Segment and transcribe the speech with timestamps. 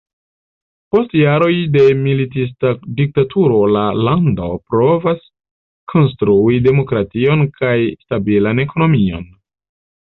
[0.93, 5.23] Post jaroj de militista diktaturo la lando provas
[5.95, 9.33] konstrui demokration kaj stabilan ekonomion.